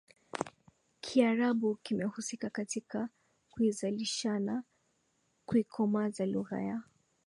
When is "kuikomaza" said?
5.45-6.25